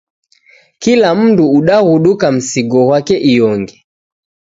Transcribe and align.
Kila 0.81 1.09
mndu 1.19 1.45
udaghuduka 1.57 2.27
msigo 2.37 2.81
ghwake 2.87 3.15
iyonge. 3.31 3.75